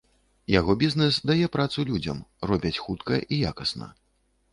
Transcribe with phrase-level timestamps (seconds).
[0.51, 3.91] Яго бізнэс дае працу людзям, робяць хутка і якасна.